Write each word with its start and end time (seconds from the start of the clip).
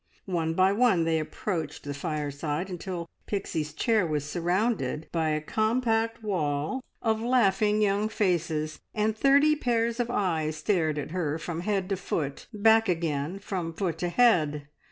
One 0.25 0.55
by 0.55 0.71
one 0.71 1.03
they 1.03 1.19
approached 1.19 1.83
the 1.83 1.93
fireside, 1.93 2.71
until 2.71 3.07
Pixie's 3.27 3.71
chair 3.71 4.03
was 4.03 4.25
surrounded 4.27 5.07
by 5.11 5.29
a 5.29 5.41
compact 5.41 6.23
wall 6.23 6.83
of 7.03 7.21
laughing 7.21 7.83
young 7.83 8.09
faces, 8.09 8.79
and 8.95 9.15
thirty 9.15 9.55
pairs 9.55 9.99
of 9.99 10.09
eyes 10.09 10.55
stared 10.57 10.97
at 10.97 11.11
her 11.11 11.37
from 11.37 11.59
head 11.59 11.87
to 11.89 11.97
foot, 11.97 12.47
back 12.51 12.89
again 12.89 13.37
from 13.37 13.73
foot 13.73 13.99
to 13.99 14.09
head. 14.09 14.69